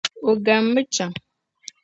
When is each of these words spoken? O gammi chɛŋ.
O 0.29 0.31
gammi 0.45 0.81
chɛŋ. 0.95 1.11